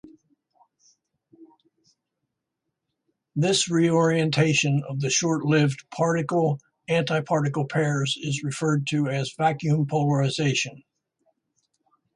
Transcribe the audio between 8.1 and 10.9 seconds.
is referred to as vacuum polarization.